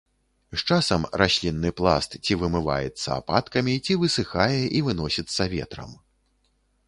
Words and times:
З 0.53 0.59
часам 0.75 1.03
раслінны 1.21 1.69
пласт 1.81 2.15
ці 2.23 2.37
вымываецца 2.43 3.09
ападкамі, 3.21 3.75
ці 3.85 3.97
высыхае 4.05 4.61
і 4.79 4.83
выносіцца 4.87 5.41
ветрам. 5.55 5.91